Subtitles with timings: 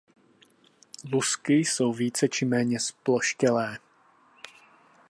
[1.13, 3.77] Lusky jsou více či méně zploštělé.